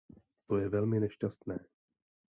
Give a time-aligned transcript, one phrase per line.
[0.47, 1.57] To je velmi nešťastné.